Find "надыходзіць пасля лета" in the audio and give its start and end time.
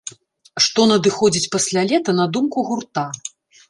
0.93-2.19